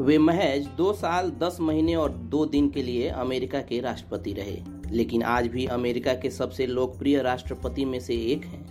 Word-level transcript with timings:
वे 0.00 0.18
महज 0.18 0.66
दो 0.66 0.92
साल, 0.92 1.30
दस 1.30 1.58
महीने 1.60 1.94
और 1.94 2.12
दो 2.12 2.46
दिन 2.46 2.70
के 2.70 2.82
लिए 2.82 3.08
अमेरिका 3.08 3.60
के 3.60 3.80
राष्ट्रपति 3.80 4.32
रहे। 4.32 4.62
लेकिन 4.90 5.22
आज 5.22 5.46
भी 5.46 5.66
अमेरिका 5.66 6.14
के 6.14 6.30
सबसे 6.30 6.66
लोकप्रिय 6.66 7.22
राष्ट्रपति 7.22 7.84
में 7.84 8.00
से 8.00 8.14
एक 8.14 8.44
हैं। 8.44 8.66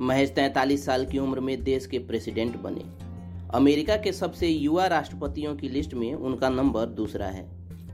महज 0.00 0.34
तैंतालीस 0.34 0.84
साल 0.84 1.06
की 1.06 1.18
उम्र 1.18 1.40
में 1.40 1.64
देश 1.64 1.86
के 1.86 1.98
प्रेसिडेंट 1.98 2.60
बने। 2.60 2.84
अमेरिका 3.54 3.96
के 3.96 4.12
सबसे 4.12 4.48
युवा 4.48 4.86
राष्ट्रपतियों 4.86 5.56
की 5.56 5.68
लिस्ट 5.68 5.94
में 5.94 6.14
उनका 6.14 6.48
नंबर 6.48 6.86
दूसरा 6.86 7.26
है। 7.26 7.50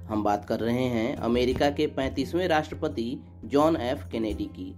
हम 0.08 0.22
बात 0.22 0.44
कर 0.44 0.60
रहे 0.60 0.84
हैं 0.84 1.16
अमेरिका 1.16 1.70
के 1.70 1.86
पैंतीसवें 1.86 2.48
राष्ट्रपति 2.48 3.18
जॉन 3.44 3.76
एफ़. 3.76 4.08
कैनेडी 4.08 4.44
की। 4.44 4.76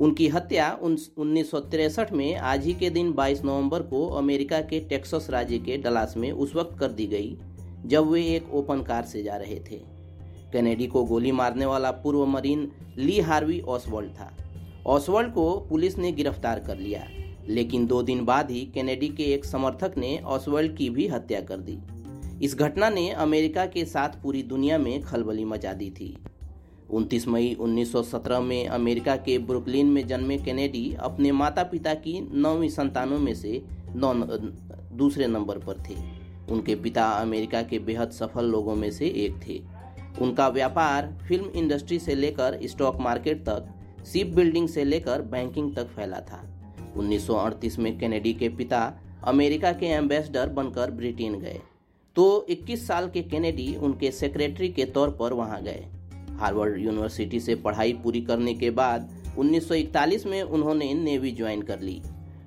उनकी 0.00 0.28
हत्या 0.28 0.78
उन्नीस 0.82 1.50
में 2.12 2.36
आज 2.36 2.64
ही 2.64 2.74
के 2.74 2.90
दिन 2.90 3.12
22 3.12 3.44
नवंबर 3.44 3.82
को 3.82 4.06
अमेरिका 4.08 4.60
के 4.60 4.78
टेक्सास 4.80 5.28
राज्य 5.30 5.58
के 5.58 5.76
डलास 5.76 6.14
में 6.16 6.30
उस 6.32 6.54
वक्त 6.56 6.78
कर 6.78 6.92
दी 6.92 7.06
गई, 7.06 7.36
जब 7.86 8.06
वे 8.06 8.22
एक 8.26 8.54
ओपन 8.54 8.82
कार 8.82 9.04
से 9.04 9.22
जा 9.22 9.36
रहे 9.36 9.58
थे। 9.60 9.80
कैनेडी 10.52 10.86
को 10.86 11.04
गोली 11.04 11.32
मारने 11.32 11.66
वाला 11.66 11.90
पूर्व 11.90 12.24
मरीन 12.26 12.70
ली 12.98 13.20
हार्वी 13.20 13.60
ऑसवर्ल्ड 13.60 14.10
था। 14.10 14.32
ऑसवर्ल्ड 14.86 15.32
को 15.32 15.50
पुलिस 15.60 15.98
ने 15.98 16.12
गिरफ़्तार 16.12 16.60
कर 16.60 16.78
लिया, 16.78 17.06
लेकिन 17.48 17.86
दो 17.86 18.02
दिन 18.02 18.24
बाद 18.24 18.50
ही 18.50 18.64
कैनेडी 18.74 19.08
के 19.08 19.24
एक 19.24 19.44
समर्थक 19.44 19.98
ने 19.98 20.18
ऑसवर्ल्ड 20.18 20.76
की 20.76 20.90
भी 20.90 21.08
हत्या 21.08 21.40
कर 21.40 21.60
दी। 21.60 21.78
इस 22.44 22.56
घटना 22.56 22.90
ने 22.90 23.10
अमेरिका 23.10 23.66
के 23.66 23.84
साथ 23.84 24.22
पूरी 24.22 24.42
दुनिया 24.42 24.78
में 24.78 25.00
खलबली 25.02 25.44
मचा 25.44 25.72
दी 25.72 25.90
थी। 25.90 26.16
29 26.92 27.28
मई 27.28 27.56
1917 27.60 28.40
में 28.40 28.68
अमेरिका 28.68 29.16
के 29.16 29.38
ब्रुकलिन 29.38 29.86
में 29.86 30.06
जन्मे 30.06 30.38
कैनेडी 30.38 30.96
अपने 31.00 31.32
माता 31.32 31.62
पिता 31.62 31.94
की 31.94 32.28
नौवीं 32.32 32.68
संतानों 32.68 33.18
में 33.18 33.34
से 33.34 33.62
नौ 33.96 34.14
दूसरे 34.96 35.26
नंबर 35.26 35.58
पर 35.58 35.74
थे। 35.90 35.96
उनके 36.52 36.74
पिता 36.74 37.04
अमेरिका 37.04 37.62
के 37.62 37.78
बेहद 37.78 38.10
सफल 38.10 38.44
लोगों 38.44 38.74
में 38.74 38.90
से 38.90 39.06
एक 39.06 39.40
थे। 39.48 39.62
उनका 40.20 40.48
व्यापार 40.48 41.18
फ़िल्म 41.28 41.44
इंडस्ट्री 41.44 41.98
से 41.98 42.14
लेकर 42.14 42.58
स्टॉक 42.62 42.96
मार्केट 43.00 43.40
तक, 43.40 43.68
शिप 44.06 44.26
बिल्डिंग 44.26 44.68
से 44.68 44.84
लेकर 44.84 45.22
बैंकिंग 45.22 45.76
तक 45.76 45.86
फैला 45.86 46.20
था। 46.20 46.44
1938 46.96 47.78
में 47.78 47.98
कैनेडी 47.98 48.32
के 48.34 48.48
पिता 48.48 49.00
अमेरिका 49.24 49.72
के 49.72 49.86
एम्बेसडर 49.86 50.48
बनकर 50.48 50.90
ब्रिटेन 50.90 51.38
गए। 51.38 51.60
तो 52.16 52.46
21 52.50 52.86
साल 52.86 53.08
के 53.08 53.22
कैनेडी 53.22 53.76
उनके 53.76 54.10
सेक्रेटरी 54.10 54.68
के 54.68 54.84
तौर 54.84 55.10
पर 55.10 55.32
वहाँ 55.32 55.62
गए। 55.62 55.86
हार्वर्ड 56.40 56.78
यूनिवर्सिटी 56.78 57.40
से 57.40 57.54
पढ़ाई 57.54 57.92
पूरी 57.92 58.20
करने 58.20 58.54
के 58.54 58.70
बाद 58.70 59.08
1941 59.38 60.26
में 60.26 60.42
उन्होंने 60.42 60.92
नेवी 60.94 61.30
ज्वाइन 61.30 61.62
कर 61.62 61.80
ली। 61.80 62.00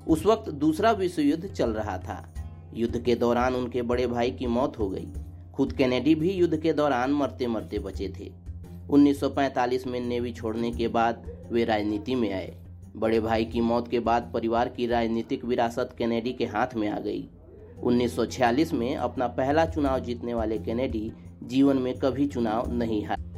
उस 0.08 0.26
वक्त 0.26 0.50
दूसरा 0.52 0.92
विश्व 0.92 1.22
युद्ध 1.22 1.48
चल 1.48 1.70
रहा 1.70 1.98
था। 1.98 2.34
युद्ध 2.74 3.02
के 3.02 3.16
दौरान 3.16 3.56
उनके 3.56 3.82
बड़े 3.82 4.08
भाई 4.08 4.32
की 4.32 4.48
मौत 4.48 4.80
हो 4.80 4.90
गई। 4.90 5.08
खुद 5.54 5.74
कैनेडी 5.74 6.16
भी 6.16 6.32
युद्ध 6.32 6.58
के 6.58 6.74
दौरान 6.74 7.12
मरते 7.12 7.48
मरते 7.48 7.80
बचे 7.80 8.14
थे। 8.20 8.32
1945 8.90 9.88
में 9.88 10.00
नेवी 10.00 10.32
छोड़ने 10.32 10.72
के 10.72 10.88
बाद 10.88 11.26
वे 11.52 11.66
राजनीति 11.66 12.16
में 12.16 12.34
आए। 12.34 12.54
बड़े 12.96 13.20
भाई 13.20 13.46
की 13.46 13.62
मौत 13.62 13.88
के 13.88 14.00
बाद 14.00 14.32
परिवार 14.34 14.70
की 14.70 14.88
राजनीतिक 14.88 15.46
विरासत 15.46 15.96
कैनेडी 15.98 16.34
के 16.34 16.46
हाथ 16.46 16.76
में 16.76 16.90
आ 16.90 17.00
गई। 17.00 17.28
1946 17.84 18.74
में 18.74 18.96
अपना 18.96 19.28
पहला 19.28 19.66
चुनाव 19.66 20.00
जीतने 20.00 20.34
वाले 20.34 20.58
कैनेडी 20.58 21.12
जीवन 21.44 21.78
में 21.78 21.94
कभी 22.00 22.28
चुनाव 22.28 22.72
नहीं 22.74 23.04
हारे। 23.06 23.33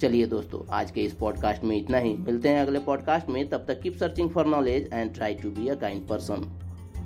चलिए 0.00 0.26
दोस्तों, 0.26 0.60
आज 0.70 0.90
के 0.90 1.00
इस 1.00 1.14
पॉडकास्ट 1.14 1.64
में 1.64 1.76
इतना 1.76 1.98
ही। 1.98 2.14
मिलते 2.14 2.48
हैं 2.48 2.60
अगले 2.60 2.78
पॉडकास्ट 2.78 3.28
में। 3.28 3.48
तब 3.48 3.64
तक 3.68 3.80
keep 3.80 3.96
searching 3.96 4.30
for 4.30 4.46
knowledge 4.46 4.90
and 4.92 5.14
try 5.14 5.34
to 5.34 5.50
be 5.50 5.68
a 5.68 5.74
kind 5.74 6.08
person 6.08 6.65